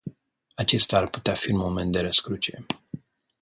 Acesta 0.55 0.97
ar 0.97 1.07
putea 1.09 1.33
fi 1.33 1.51
un 1.51 1.57
moment 1.59 1.91
de 1.91 2.01
răscruce. 2.01 2.65